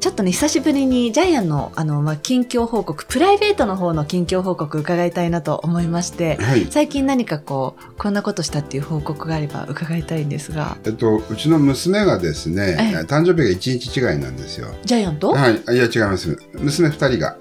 [0.00, 6.66] ちょっとね久しぶりにジャイアンのあの、まあ、近況報告プライベートの方の近況報告伺いたいなと思いましてはい。
[6.70, 14.68] 最近何かこうこんなことしたっていう報告があれば伺いたいんですがえっと、うちの娘がですねええ、誕生日が1日違いなんですよ。
[14.84, 16.38] ジャイアンと、はい、あいや違います。
[16.54, 17.36] 娘2人が。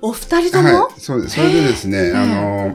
[0.00, 1.36] お二人とも、はい、そうです。
[1.36, 2.74] それでですね、えあの、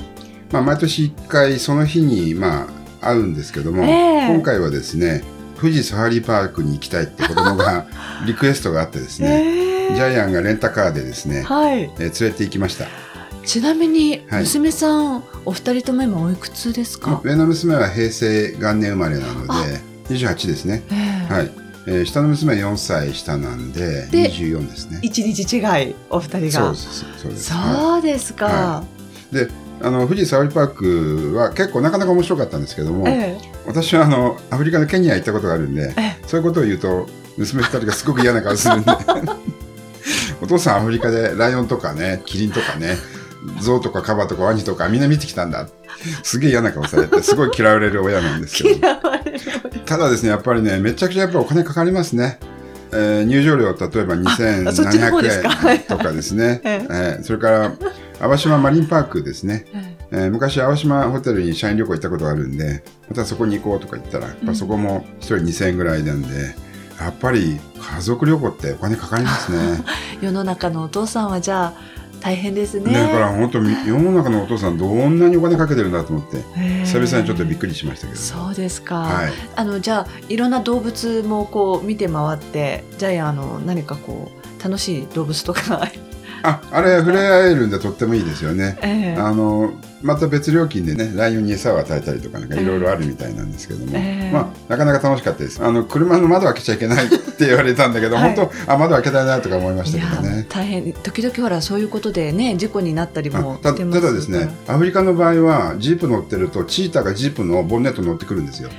[0.51, 2.67] まあ、毎年1回その日に、ま
[3.01, 5.23] あ、会うんですけども、ええ今回はですね、
[5.59, 7.85] 富士サファリパークに行きたいって子供が
[8.25, 12.85] リクエストがあってですね、えージャイアンがレンタカーでですね、はいえー連れて行きました。
[13.43, 20.83] ちなみにはい娘さん、お二人とも今おいくつですか、上の娘は平成元年生まれなのあで、28ですね。
[20.91, 21.51] ええはい。
[21.87, 24.99] えー下の娘は4歳下なんで、で24ですね。
[25.01, 25.57] 一日違
[25.89, 27.05] いお二人がそうです。
[27.23, 27.51] そうです。
[27.51, 28.83] はそうですか、は
[29.31, 29.47] で、
[29.81, 38.91] あの、富士サファリパークは結構なかなか面白かったんですけども、え私はあの、アフリカのケニア行ったことがあるんで、ええそういうことを言うと、娘二人がすごく嫌な顔するんで、
[40.41, 42.97] お父さんアフリカでライオンとかね、キリンとかね、
[43.61, 45.67] ゾウとかカバとかワニとかみんな見てきたんだ。
[46.23, 48.79] すげえ嫌な顔されて、すごい嫌われる親なんですけど。
[48.79, 49.39] 嫌われる
[49.85, 52.39] ただですね、やっぱりね、めちゃくちゃやっぱりお金かかりますね。
[52.91, 56.61] えー入場料、例えばあそっちの方ですか2700円とかですね。
[56.65, 57.71] ええーそれから、
[58.19, 59.65] 淡島マリンパークですね。
[59.73, 66.55] ええー昔、淡島ホテルに社員旅行行ったことがあるんで、またそこに行こうとか言ったら、やっぱそこも1人2000円ぐらいなんで、
[66.99, 69.83] やっぱり家族旅行ってお金かかりますね。
[70.21, 71.73] 世の中のお父さんはじゃあ
[72.21, 76.43] 大変ですねだから本当、世の中のお父さんどんなにお金かけてるんだと思って、
[76.83, 78.19] 久々にちょっとびっくりしましたけど。
[78.19, 79.31] そうですか、はい。
[79.55, 85.87] あのじゃあいろんな動物もこう見て回ってジャイアンあの何かこう楽しい動物とか
[86.43, 88.77] あ、あれ触れ合えるんでとってもいいですよね。
[88.81, 89.19] ええ。
[89.19, 94.31] あのまた別料金でねライオンに餌を与えたりとかなんかいろいろあるみたいなんですけども、ええ。
[94.31, 95.63] まあ、なかなか楽しかったです。
[95.63, 98.35] あの車の窓開けちゃいけないって 言われたんだけど、はい。
[98.35, 100.45] 本当あ窓開けたいなとか思いましたけどね。
[100.49, 100.93] 大変。
[100.93, 108.69] 時々ほらそういうことでね事故になったりあもただですねアフリカの場合はジープ乗ってるとチーターがジープのボンネットに乗ってくるんですよ。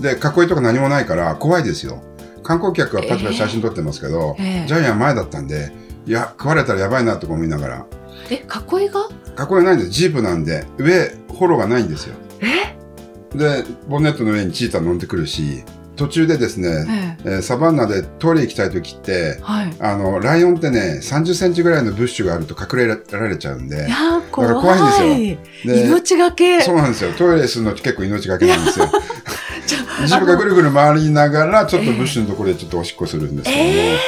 [0.00, 2.02] で囲いとか何もないから怖いですよ。
[2.42, 4.66] 観光客はパチパチ写真撮ってますけど、ええ。
[4.66, 5.72] ジャイアン前だったんで
[6.08, 7.86] いや食われたらやばいなとか思いながら。
[8.30, 9.08] え囲いが？
[9.38, 9.90] 囲いないんです。
[9.90, 10.64] ジープなんで。
[10.78, 12.14] 上フォローがないんですよ。
[12.40, 12.74] え？
[13.36, 15.64] でボンネットの上にチーター乗ってくるし
[15.96, 17.34] 途中でですね、ええ。
[17.34, 19.76] えーサバンナでトイレ行きたい時ってはい。
[19.80, 23.76] あのライオンってね30センチぐらいのブッシュがあると隠れられちゃうんで。
[23.76, 25.74] いやー怖い怖いんですよ。
[25.74, 26.62] で命がけ。
[26.62, 27.12] そうなんですよ。
[27.12, 28.86] トイレするの結構命がけなんですよ。
[29.66, 33.98] ちょジープがぐるぐる回りながらちょっとブッシュのところでちょっとおしっこするんですけども、え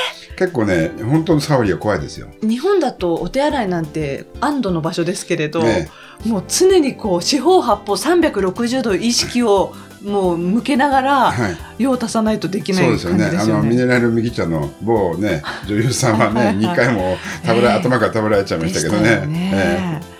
[0.40, 2.26] 結構ね本当のサファリは怖いですよ。
[2.40, 5.90] 日本だとお手洗いなんて安堵の場所ですけれど、ね。
[6.24, 11.56] もう常にこう四方八方360度意識をもう向けながらはい。
[11.82, 13.24] 用を足さないとできないそうですよね。
[13.38, 19.26] あのミネラル麦茶の某ね女優さんはねはいはい2回も食べら、ええ頭から食べられちゃいましたけどね。
[19.26, 20.00] ね。
[20.02, 20.19] えー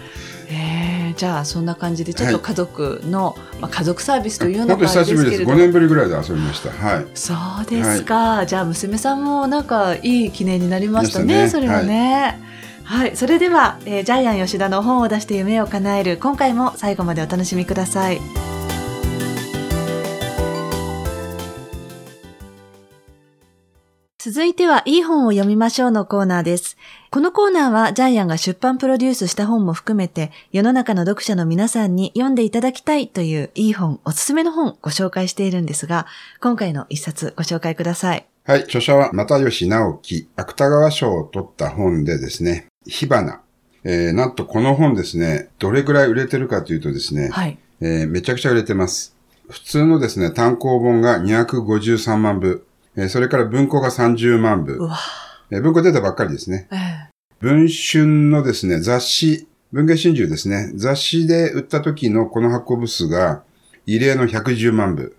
[1.21, 5.43] じゃあそんな感じでちょっと家族の、まあ、家族サービスというような本当感じ久しぶりです。
[5.43, 6.71] 5ですけれど年ぶりぐらいで遊びました。
[6.71, 7.07] はい。
[7.13, 12.41] そうですか、じゃあ娘さんもなんかいい記念になりましたねねそれはね。
[12.85, 18.60] はい、それでは、えージャイアン吉田の本を出して夢を叶える今回も最後までお楽しみください。
[24.23, 26.77] 続いては、いい本を読みましょうのコーナーです。
[27.11, 36.07] このコーナーは、ジャイアンが出版プロデュースした本も含めて、世の中の読者の皆さんに読んでいただきたいといういい本、おすすめの本ご紹介しているんですが、
[36.39, 38.27] 今回の一冊ご紹介ください。
[38.45, 38.65] はい。
[38.65, 43.41] 著者は又吉直樹、芥川賞を取った本でですね、火花。
[43.85, 47.57] えー、なんとこの本ですね、どれぐらい売れてるかというとですね、はい。
[47.81, 49.17] えーめちゃくちゃ売れてます。
[49.49, 54.79] 普通のですね、単行本が253万部、えーそれから文庫が30万部。
[55.51, 56.69] えー文庫出たばっかりですね。
[56.73, 57.11] ええ。
[57.41, 63.43] 文春のですね、雑誌、文藝春秋ですね、雑誌で売った時のこの発行部数が
[63.87, 65.17] 異例の110万部、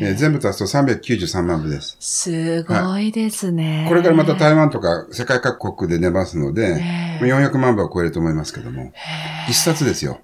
[0.00, 1.96] えー全部足すと393万部です。
[2.00, 3.86] すごいですね。
[3.88, 7.24] これからまた台湾とか世界各国で出ますので、ええ。
[7.24, 8.92] 400万部は超えると思いますけども、
[9.48, 10.20] 一冊ですよ。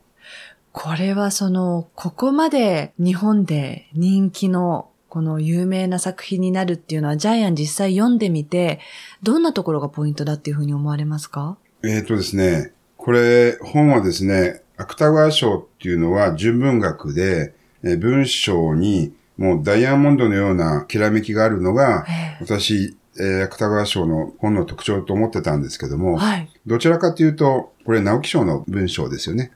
[0.72, 8.80] これはその、ここまで日本で人気のこの有名な作品になるっていうのは、ジャイアン実際読んでみて、
[9.22, 11.56] どんなところがポイントだっていうふうに思われますか？
[11.82, 26.50] えっ、とですね、これ、本はですね、芥川賞っていうのは純文学で、えー文章にもうダイヤモンドのようなきらめきがあるのが、え私、えー芥川賞の本の特徴と思ってたんですけどえも、はい。
[26.66, 29.52] どちらかというと、これ直木賞の文章ですよね。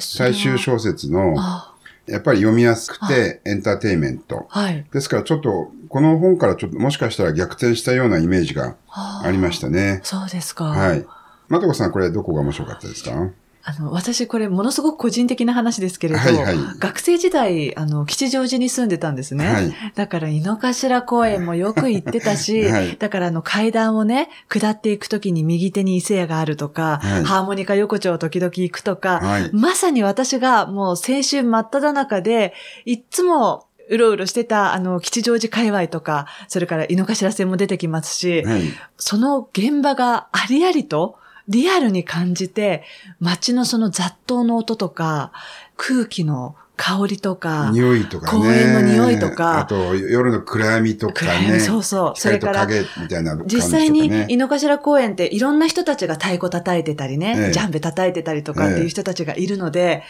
[0.00, 1.67] 最終小説の、あ
[2.08, 4.46] やっぱり読みやすくてエンターテインメント。
[4.48, 4.84] はい。
[4.92, 10.00] ですからちょっと、この本からちょっともしかしたら逆転したようなイメージがあありましたね。
[10.04, 10.64] そうですか。
[10.64, 11.04] はい。
[11.48, 13.30] まとこさん、これどこが面白かったですか？
[13.68, 19.46] あの、私これものすごく個人的な話ですけれど、はいはい学生時代、あの、吉祥寺に住んでたんですね。
[19.46, 19.74] はい。
[19.94, 29.50] だから、井の頭公園もよく行ってたし、はいだから、あの、階段をね、下っていくときに右手に伊勢屋があるとか、はいハーモニカ横丁を時々行くとか、はい。
[29.52, 32.54] まさに私がもう青春真っ只中で、
[32.86, 38.62] いっつも、うろうろしてた、あの、吉祥寺界隈とか、それから井の頭線も出てきますし、はい。
[38.96, 41.18] その現場がありありと、
[41.48, 42.84] リアルに感じて、
[43.20, 45.32] 街のその雑踏の音とか、
[45.76, 48.38] 空気の香りとか、匂いとかね。
[48.38, 51.60] 公園の匂いとかあと、夜の暗闇とか暗闇ね。
[51.60, 52.20] そうそう。
[52.20, 54.26] それから、影みたいな実際にね。
[54.28, 60.04] 井の頭公園っていろんな人たちが太鼓叩いてたりね、ええジャンベ叩いてたりとかっていう人たちがいるので、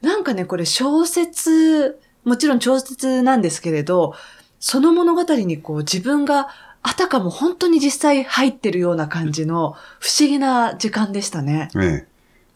[0.00, 4.14] なんかね、これ小説、もちろん小説なんですけれど、
[4.60, 6.48] その物語にこう自分が
[6.84, 11.70] あたかも本当に実際入ってるような感じの不思議な時間でしたね。
[11.76, 12.06] ええ。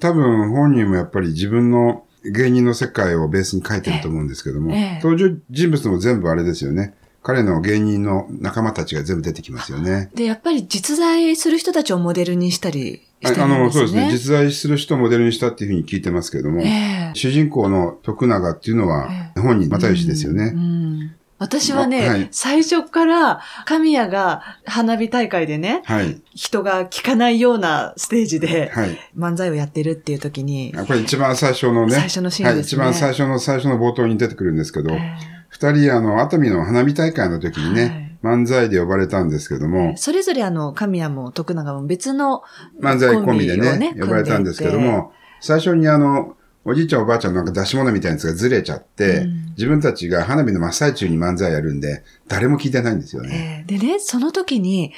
[0.01, 6.95] 多分本人もやっぱり自分の芸人の世界をベースに書いてると思うんですけども、ええ登場人物も全部あれですよね。
[7.23, 10.11] 彼の芸人の仲間たちが全部出てきますよね。
[10.15, 13.87] で、やっぱり実在する人たちをモデルにしたりしてああの、るんですね。
[13.87, 14.13] そうですね。
[14.13, 20.53] 実在する人をモデルにしたっていうふうに聞いてますけども、ええ主人公の徳永っていうのはえ本人、又吉ですよね。
[20.55, 20.65] うんう
[21.05, 26.21] ん私はね、はい最初から神谷が花火大会でね、はい。
[26.35, 28.99] 人が聞かないようなステージではい。
[29.17, 31.95] 漫才をやってるっていう時に、あこれ一番最初のね。
[31.95, 32.93] 最初のシーンですねはい。
[32.93, 35.17] 一番最初の最初の冒頭に出てくるんですけど、え
[35.49, 42.43] 二人、あの、熱海の花火大会の時にね、漫才で呼ばれたんですけどえも、それぞれあの、神谷も徳永も別の、
[42.81, 53.65] 漫才コンビでね、呼ばれたんですけども、最初にあの、おじいちゃんおばあちゃんのなんか出し物みたいなやつがずれちゃって、うん自分たちが花火の真っ最中に漫才やるんで、誰も聞いてないんですよね。
[53.69, 54.93] ええでね、その時に、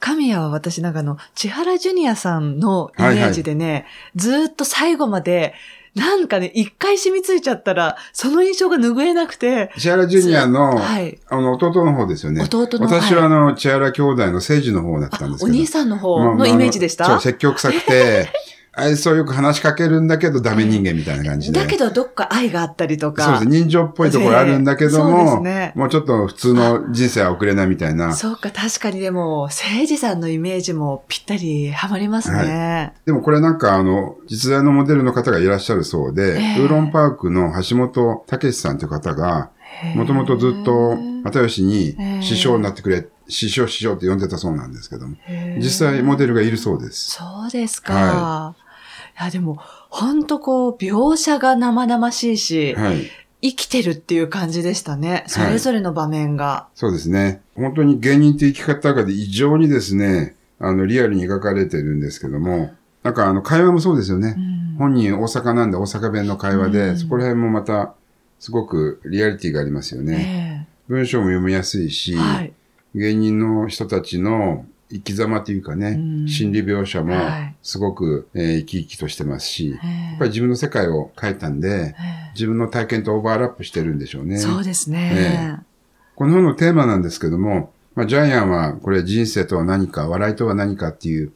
[0.00, 5.54] 神谷は私なんかあの、千原ジュニアさんのイメージでね、ずーっと最後まで、
[5.94, 11.18] なんかね、一回染みついちゃったら、その印象が拭えなくて、千原ジュニアの、はい。
[11.28, 12.42] あの、弟の方ですよね。
[12.42, 15.52] 弟の私はあの、千原兄弟の聖司の方だったんですけど。
[15.52, 18.28] お兄さんの方まあのイメージでした、そう、説教臭くて、
[18.74, 21.60] 愛想よく話しかけるんだけどダメ人間みたいな感じで。
[21.60, 23.24] だけどどっか愛があったりとか。
[23.24, 23.58] そうですね。
[23.58, 28.14] 人情っぽいところあるんだけども、ねもうちょっと普通の人生は送れないみたいな。
[28.14, 32.94] そうか、確かにでも、聖治さんのイメージもぴったりハマりますね。
[33.04, 39.50] でもこれなんかあの、実在のモデルの方がいらっしゃるそうで、ええウーロンパークの橋本武さんという方が、
[39.94, 45.16] もともとずっと又吉に師匠になってくれ、師匠師匠って呼んでたそうなんですけども、
[45.58, 47.10] 実際モデルがいるそうです。
[47.10, 48.61] そうですか。、はい
[49.24, 49.58] や、でも、
[49.90, 53.10] ほんとこう、描写が生々しいし、はい。
[53.44, 55.24] 生きてるっていう感じでしたね。
[55.26, 56.68] それぞれの場面が。
[56.74, 57.40] そうですね。
[57.56, 62.72] 本当に芸人って生き方が異常にですね、あの、リアルに描かれてるんですけども、
[63.02, 64.36] なんかあの、会話もそうですよね。
[64.36, 67.94] うん本人大阪なんで大阪弁の会話で、うんそこら辺もまた、
[68.40, 70.66] すごくリアリティがありますよね。
[70.66, 72.52] え文章も読みやすいし、えはい。
[72.94, 84.36] 芸人の人たちの生き様というかね、うん心理描写もはいすごく、えー生き生きとしてますし、ええやっぱり自分の世界を書いたんで、え自分の体験とオーバーラップしてるんでしょうね。
[84.36, 85.60] えそうですね。
[86.14, 91.32] この本のテーマなんですけども、まあ、ジャイアンはこれ人生とは何か、笑いとは何かっていう、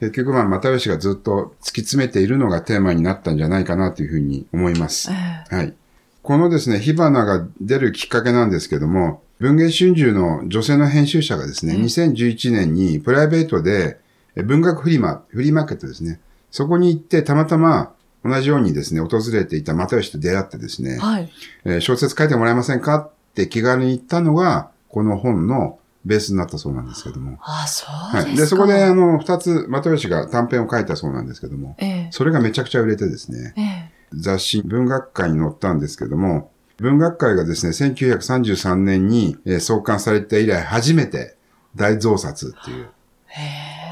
[0.00, 5.10] 結局まあ、又吉がずっと突き詰めているのがテーマになったんじゃないかなというふうに思います。
[5.10, 5.14] え
[5.50, 5.74] えはい。
[6.22, 13.98] このですね、火花が出るきっかけなんですけども、文藝春秋の女性の編集者がですね、うん2011年にプライベートで
[14.36, 16.18] え文学フリマ、フリーマーケットですね。
[16.50, 17.92] そこに行ってたまたま
[18.24, 21.30] 同じようにですね、訪れていた又吉と出会ってですね、はい。
[21.66, 27.36] えー小説書いてもらえませんかって気軽に言ったのが、この本のベースになったそうなんですけども。
[27.42, 28.28] ああ、そうですか。
[28.28, 28.36] はい。
[28.36, 33.60] で、そこであの、二つ、又吉が短編を書いたそうなんですけども、ええそれがめちゃくちゃ売れてですね、え
[33.90, 41.36] え雑誌文学界に載ったんですけども、文学界がですね、1933年に、えー創刊されて以来初めて
[41.76, 42.86] 大増刷っていう。
[43.26, 43.40] へ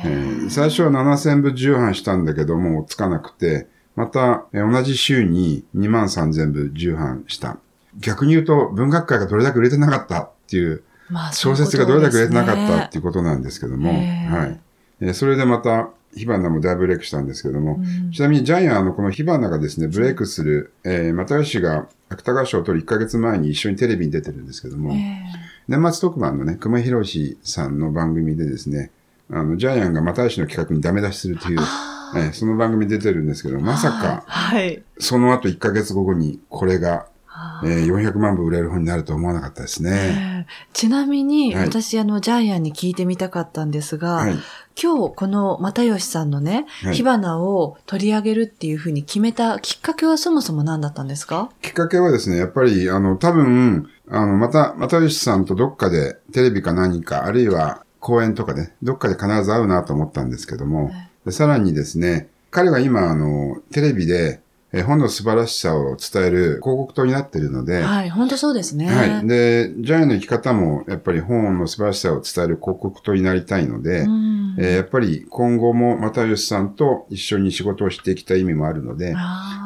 [0.05, 7.59] えー最初は7000部重版したんだけども、つかなくて、また、えー同じ週に2万3000部重版した。
[7.99, 14.61] 逆に言うと、文学界がどれだけ売れてなかったっていう、まあ小説がどれだけ売れてなかったっていうことなんですけども、はい。
[15.01, 18.12] えーそれでまた、火花もだいぶブレイクしたんですけども、うん。
[18.12, 25.23] ちなみにジャイアン、あの、この火花がですね、ブレイクする、えー、又吉が芥川賞を取る1ヶ月前に一緒にテレビに出てるんですけども、え
[25.69, 28.90] 年末特番のね、熊井博史さんの番組でですね、
[29.31, 34.83] あの、ジャイアンが又吉の企画にダメ出しするという、あえーその番組に出てるんですけど、まさか、はい。
[34.99, 39.90] その後1ヶ月後にこれが、あえー400万部売れる本になると思わなかったですね。
[39.90, 40.47] ええ。
[40.75, 41.64] ちなみに、はい。
[41.69, 44.37] 私、あの、ジャイアンに聞いてみたかったんですが、はい。
[44.81, 46.95] 今日、この又吉さんのね、はい。
[46.95, 51.50] 火花を取り上げるっていうふうに決めたきっかけはそもそも何だったんですか？
[51.61, 60.91] きっかけはですね、やっぱり、あの、多分、あの、また、又吉さんとどっかでテレビか何か、あるいは公演とかで、どっかで必ず会うなと思ったんですけども、
[61.25, 64.41] でさらにですね、彼が今、あの、テレビで、
[64.73, 68.87] えー本の素晴らしさを伝える広告塔になっているので、はい、本当そうですね。
[68.87, 69.26] はい。
[69.26, 79.14] で、ジャイアンの生き方も、やっぱり本の素晴らしさを伝える広告塔になりたいので、うんえーやっぱり今後も又吉さんと一緒に仕事をしていきたい意味もあるので、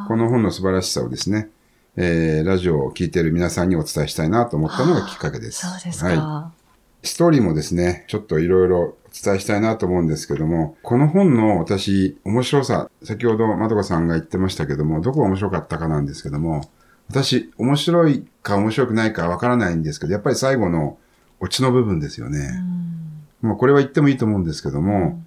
[0.08, 1.50] この本の素晴らしさをですね、
[1.96, 5.66] えーラジオを聞いている皆さんにお伝えしたいなと思ったのがきっかけです。
[5.66, 6.06] そうですか。
[6.06, 6.65] はい。
[7.02, 16.68] ストーリーもですね、ちょっといろいろお伝えしたいなと思うんですけども、この本の私、面白さ、先ほどまどかさんが言ってましたけども、どこが面白かったかなんですけども、
[17.08, 20.98] 私、面白いか面白くないかわからないんですけど、やっぱり最後の
[21.40, 22.48] オチの部分ですようね。
[22.48, 25.22] んもうこれは言ってもいいと思うんですけども、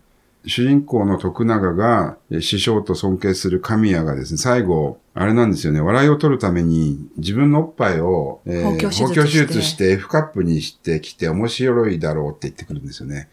[0.46, 13.28] 主人公の徳永がえ師匠と尊敬する神谷がですね、最後、あれなんですよね、笑いを取るために自分のおっぱいを、え包協手術包協手術して F カップにしてきて面白いだろうって言ってくるんですよね。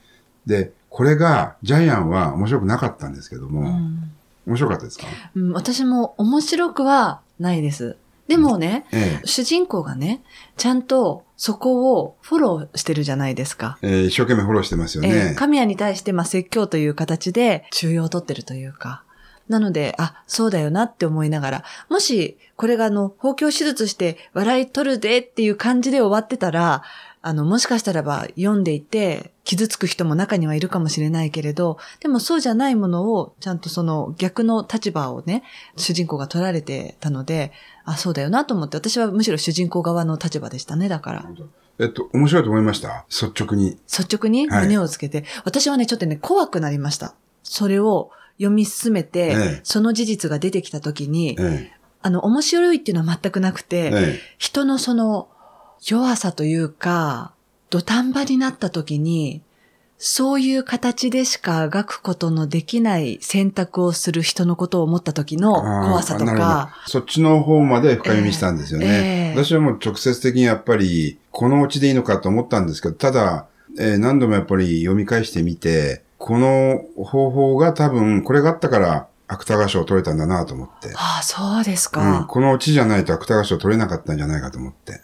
[0.47, 4.13] で、これがジャイアンは面白くなかったんですけども、うん
[4.47, 5.07] 面白かったですか？
[5.35, 7.97] うん私も面白くはないです。
[8.29, 10.23] でもね、え主人公がね、
[10.57, 13.79] ちゃんとそこをフォローしてるじゃないですか。
[13.83, 15.35] ええー一生懸命フォローしてますよえねー。
[15.35, 19.03] 神谷に対して、まあ、説教という形で中庸を取ってるというか。
[19.49, 26.83] なので、あ、そうだよなって思いながら、もし、これがあの、包協手術して笑い取るでっていう感じで終わってたら、
[27.23, 35.45] あの、もしかしたらば読んでいて、傷つく人も中にはいるかもしれないけれど、でもそうじゃないものを、ちゃんとその逆の立場をね、
[35.77, 37.53] 主人公が取られてたので、
[37.85, 41.25] あ、そうだよなと思って、私はむしろ主人公側の立場でしたね、だから。
[41.79, 43.05] えっと、面白いと思いました？
[43.09, 43.79] 率直に。
[43.87, 44.49] 率直に？
[44.49, 47.15] 胸をつけて、私はね、ちょっとね、怖くなりました。
[47.45, 49.61] それを読み進めて、ええ。
[49.63, 51.71] その事実が出てきたときに、え
[52.03, 54.21] あの、面白いっていうのは全くなくえて、え。
[54.39, 55.29] 人のその
[55.81, 57.33] 弱さというか、
[57.77, 59.43] 土壇場になったときに、
[59.99, 68.87] そういう形でしか描くことのできない選択をする人のことを思った時の怖さとか、そっちの方まで深読みしたんですよね。
[68.87, 73.47] ええええ私はもう直接的にやっぱり、このオチでいいのかと思ったんですけど、ただ、
[73.79, 80.93] えー何度もやっぱり読み返してみて、この方法が多分、これがあったから、芥川賞を取れたんだなと思って。
[80.95, 82.27] ああ、そうですうん、か。
[82.29, 85.01] このオチじゃないと芥川賞取れなかったんじゃないかと思って。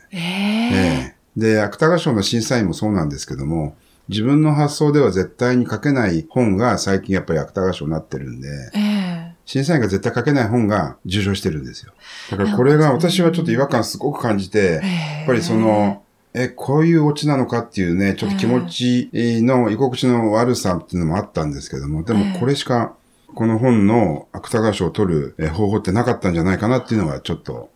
[1.36, 3.76] で、芥川賞の審査員もそうなんですけども、
[4.08, 9.12] 自分の発想では絶対に書けない本が最近やっぱり芥川賞になってるんで、ええ
[9.44, 11.92] 審査員が絶対書けない本が受賞してるんですよ。
[12.30, 16.02] だからこれが私はちょっと違和感すごく感じて、ええやっぱりその、
[16.34, 19.10] え、こういうオチなのかっていうね、ちょっと気持ち
[19.42, 22.94] の居心地の悪さっていうのもあったんですけども、でもこれしか、
[23.34, 27.70] この本の芥川賞を取るえ方法ってなかったんじゃないかなっていうのがちょっと、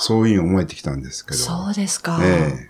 [0.00, 1.38] そういうふうに思えてきたんですけど。
[1.38, 2.20] そうですか。
[2.22, 2.67] ええ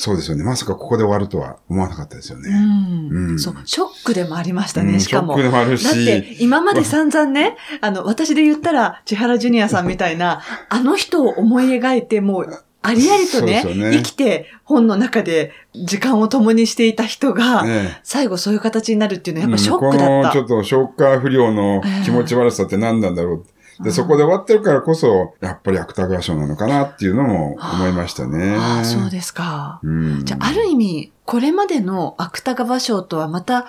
[0.00, 0.44] そうですよね。
[0.44, 2.48] まさかここで終わるとは思わなかったですよね。
[2.50, 5.34] うんうんそう、ショックでもありましたね、うんしかも。
[5.36, 20.06] ショックでもあるしだって、今まで 散々ね、あの、私で言ったら、千原ジュニアさんみたいな、あの人を思い描いて、もう、ありありとねね生きて、本の中で時間を共にしていた人が、ええ最後そういう形になるっていうのはやっぱショックうんだった。
[20.06, 23.46] このちょっと消化不良の気持ち悪さって何なんだろう。
[23.80, 28.56] で、そこで終わってるからこそ、やっぱり芥川賞なのかなっていうのも思いましたね。
[28.56, 29.80] ああ、そうですか。
[29.82, 30.24] うん。
[30.24, 33.64] じゃあ、ある意味、これまでの芥川賞とはまた違っ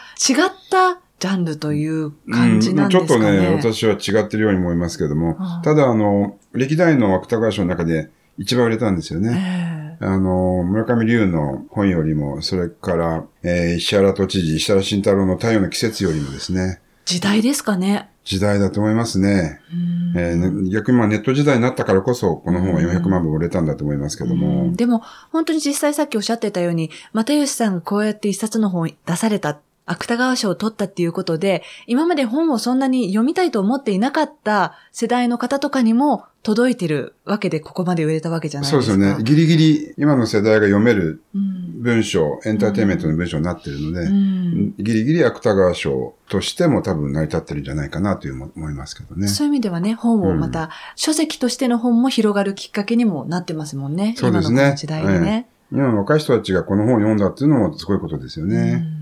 [0.71, 3.27] たジャンルという感じなんですかね。
[3.29, 9.33] うんちょっとね、私は違ってるように思いますけども、うんただあの、歴代の芥川賞の中で一番売れたんですよね。
[9.35, 18.11] ええあの、村上龍の本よりも、それから、えー石原都知事、石原慎太郎の太陽の季節よりもですね、時代ですかね。
[18.23, 19.59] 時代だと思いますね。
[19.73, 24.75] うんえーね逆にまあネット時代になったからこそ、この本は400万部売れたんだと思いますけどうもん。
[24.75, 25.01] でも、
[25.31, 29.59] 本当に実際さっきおっしゃってたように、又吉さんがこうやって一冊の本を出された、
[29.89, 38.93] 芥川賞を取ったっていうことで、今まで本をそんなに読みたいと思っていなかった世代の方とかにも届いてるわけで、ここまで売れたわけじゃないですか。
[38.93, 39.23] そうですよね。
[39.23, 49.27] ギリギリ今の世代が読めるうん文章、エンターテインメントの文章になってるので、うんギリギリ芥川賞としても多分成り立ってるんじゃないかなという思いますけどね。
[49.27, 54.13] そういう意味ではね、本をまた、書籍としての本も広がるきっかけにもなってますもんね。
[54.17, 55.47] そうですね今の時代にね。
[55.71, 58.85] 今の若い人たちがこの本を読んだっていうのもすごいことですよね。
[58.93, 58.98] うん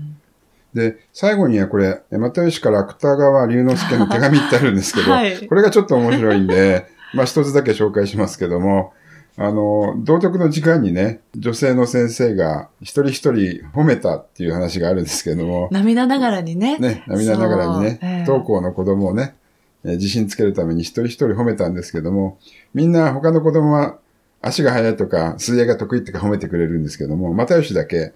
[0.74, 5.46] で、最後にはこれ、又吉から芥川龍之介の手紙ってあるんですけど、はい。
[5.46, 8.92] これがちょっと面白いんで、 まあ一つだけ紹介しますけども、
[9.36, 16.76] あの、道徳の時間にね、女性の先生が一人一人褒めたっていう話があるんですけども、涙ながらにね。
[16.78, 18.24] ね、涙ながらにね、ええ。
[18.24, 19.34] 不登校の子供をね、
[19.84, 22.38] えー自信つけるために一人一人褒めたんですけども、
[22.74, 23.96] みんな他の子供は
[24.42, 28.12] 足が速いとか、水泳が得意ってか褒めてくれるんですけども、又吉だけ、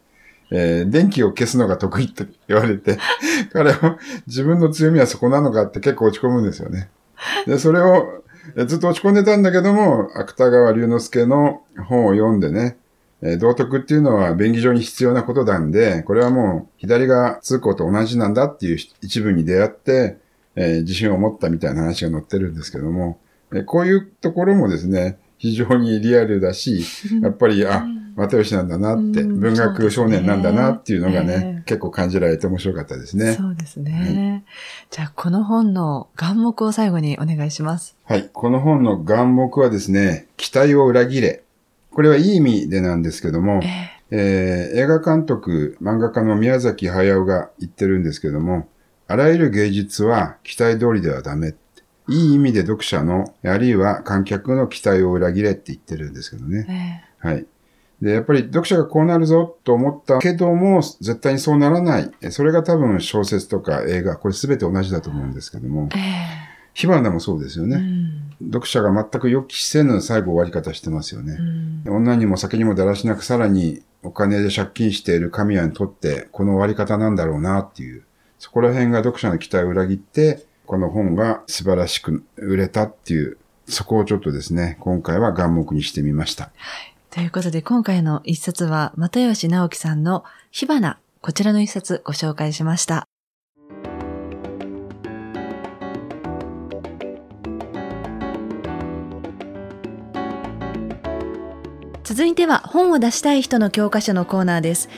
[0.55, 2.99] えー電気を消すのが得意って言われて、
[3.53, 6.91] 彼は自分の強みはそこなのかって結構落ち込むんですよね。
[7.47, 8.23] で、それを
[8.67, 12.77] ずっと落ち込んでたんだけども、芥川龍之介の本を読んでね、
[13.23, 20.19] え道徳っていうのは便宜上に必要なことなんで、これはもう左側通行と同じなんだっていう一文に出会って、
[20.55, 23.19] えー自信を持ったみたいな話が載ってるんですけども、
[23.55, 26.85] えこういうところもですね、非常にリアルだし、
[27.23, 27.85] やっぱり、あ、
[28.17, 33.33] 又吉なんだなって、うん文学少年なんだなっていうのがね、結構感じられて面白かったですね。
[33.33, 34.45] そうですね。
[34.91, 37.97] じゃあ、この本の眼目を最後にお願いします。
[38.05, 38.29] はい。
[38.33, 41.43] この本の眼目はですね、期待を裏切れ。
[41.91, 43.67] これはいい意味でなんですけども、え
[44.11, 48.69] えー映画監督、漫画家の宮崎駿が言ってるんですけども、
[49.09, 51.55] あらゆる芸術は期待通りではダメ。
[52.09, 56.67] いい意味で読者の、あるいは観客の期待を裏切れって言ってるんですけどね。
[56.69, 57.47] ええはい。
[58.03, 62.11] で、やっぱり読者がこうなるぞと思ったけども、絶対にそうならない。
[62.21, 65.99] えそれが多分小説とか映画、これ全て同じだと思うんですけども、え
[66.75, 67.77] 火花もそうですよえね。
[67.77, 68.19] うん
[68.51, 71.37] 読者が全く予期せぬ最後終わり方してますよね
[71.87, 71.91] う。
[71.91, 78.03] ん女にも酒にもだらしなくさらにお金で借金している神谷にとってこの終わり方なんだろうなっていう、
[78.41, 86.51] そこら辺が読者の期待を裏切って、この本が素晴らしく売れたっていう、そこをちょっとですね、今回は眼目にしてみました。
[87.15, 93.07] ということで、今回の一冊は、又吉直樹さんの火花、こちらの一冊ご紹介しました。
[102.03, 104.89] 続いては本を出したい人の教科書のコーナーです。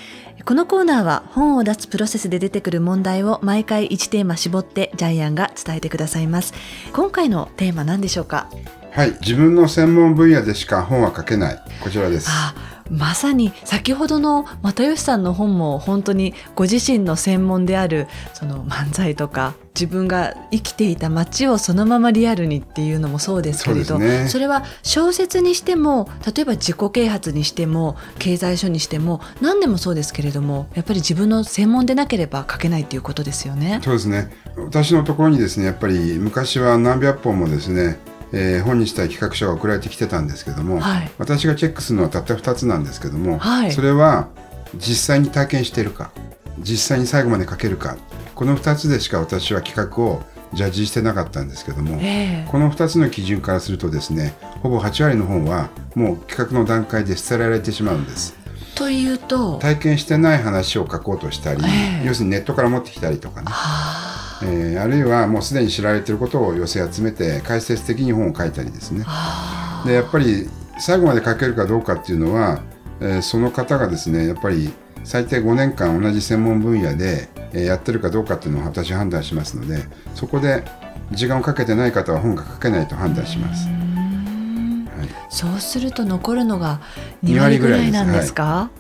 [0.44, 6.54] このコーナーは本を出すプロセスで出てくる問題を毎回1テーマ絞ってジャイアンが伝えてくださいます。
[6.92, 8.48] 今回のテーマ何でしょうか？
[8.94, 9.10] はい。
[9.20, 11.58] 自分の専門分野でしか本は書けない。
[11.82, 12.28] こちらです。
[12.30, 12.54] あ
[12.90, 33.80] まさに先ほどの又吉さんの本も本当にご自身の専門であるその漫才とか自分が生きていた街をそのままリアルにっていうのもそうですけれどそねそれは小説にしても例えば自己啓発にしても経済書にしても何でもそうですけれどもやっぱり自分の専門でなければ書けないっていうことですよね。
[33.82, 34.30] そうですね。
[34.56, 37.98] 私のところにですね、やっぱり昔は何百本もですね、
[38.36, 41.10] えー本にしたい企画書が送られてきてたんですけども、はい。
[41.18, 43.72] 私がチェックするのはたった2つなんですけども、はい。
[43.72, 44.28] それは
[44.74, 46.10] 実際に体験しているか、
[46.58, 47.96] 実際に最後まで書けるか、
[48.34, 52.48] この2つでしか私は企画をジャッジしてなかったんですけども、ええ。
[52.50, 58.34] この2つの基準からするとですね、ほぼ8割の本はもう企画の段階で捨てられてしまうんです。
[58.74, 62.06] というと、体験してない話を書こうとしたり、ええ。
[62.06, 63.93] 要するにネットから持ってきたりとかね、はあ
[64.42, 69.02] えーあるいはもうすでに知られていることを寄せ集めて解説的に本を書いたりですね。
[69.04, 72.60] はあでやっぱり最後まで書けるかどうかっていうのは、
[73.00, 74.72] えーその方がですねやっぱり
[75.04, 80.64] 最低5年間同じ専門分野で、えーやってるかどうかっていうのを私判断しますのでそこで
[81.12, 83.66] 時間をかけてない方は本が書けないと判断します。
[83.68, 85.08] はい。
[85.30, 86.80] そうすると残るのが
[87.22, 88.70] 2 2割ぐらいなんですか？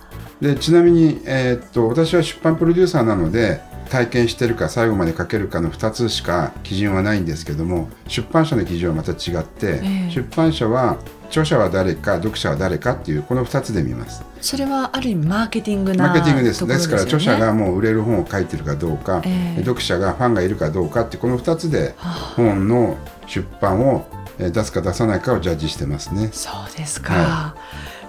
[0.40, 14.22] でちなみに、えーっと私は出版プロデューサーなので体験してるか最後まで書けるかの2つしか基準はないんですけども出版社の基準はまた違って、ええ出版社は著者は誰か読者は誰かっていうこの2つで見ます。
[14.40, 16.60] それはある意味マーケティングなマーケティングです。
[16.60, 24.06] ところですから著者がもう売れる本を書いてるかどうか、ええ読者がファンがいるかどうかってこの2つではあ本の出版を
[24.38, 26.28] えー出すか出さないかをジャッジしてますね。
[26.32, 27.54] そうですか、は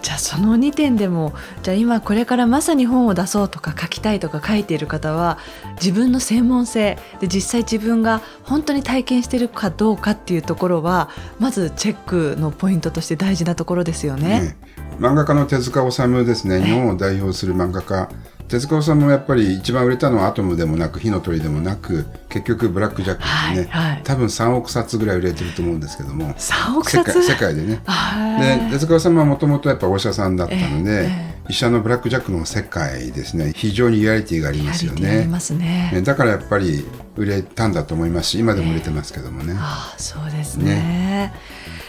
[0.06, 5.40] じゃあその2点でもじゃあ今これからまさに本を出そうとか書きたいとか書いている方は
[5.82, 14.42] 自分の専門性で実際自分が本当に体験しているかどうかっていうところはまずチェックのポイントとして大事なところですよね。
[14.42, 14.58] ね。
[15.00, 16.62] 漫画家の手塚治虫ですね。
[16.62, 18.08] 日本を代表する漫画家
[18.48, 24.02] 手塚治虫もやっぱり一番売れたのはアトムでもなく火の鳥でもなく結局ブラック・ジャックですね、はいはい。
[24.04, 26.34] 多分3億冊ぐらい売れてると思うんですけども。
[26.34, 27.82] 3億世冊界世界でね。
[27.86, 28.70] はい。
[28.70, 33.54] で手塚治虫はもともとやっぱお医者さんだったので、え医者のブラック・ジャックの世界ですね。
[33.56, 35.28] 非常にリアリティがありますよね。
[35.28, 35.92] ね。
[35.94, 41.34] ねだからやっぱり売れたんだと思いますし今でも売れてますけどもね、ああそうですね。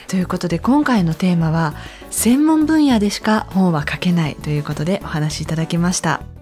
[0.09, 1.75] ということで今回のテーマは
[2.11, 6.36] 専門分野でしか本は書けないということでお話しいただきました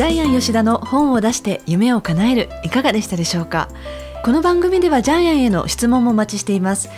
[0.00, 3.68] ジャイアン吉田の本を出して夢を叶えるいかがでしたでしょうか？
[4.24, 6.88] この番組ではジャイアンへの質問もお待ちしています。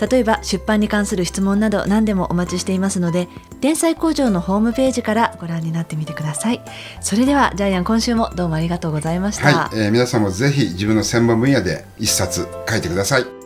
[0.00, 3.26] 例えば出版に関する質問など何でもお待ちしていますので
[3.60, 6.62] 天才工場のホームページからご覧になってみてください。
[7.00, 13.41] それではジャイアン今週もどうもありがとうございました、はい、えー皆さんもぜひ自分の専門分野で一冊書いてください。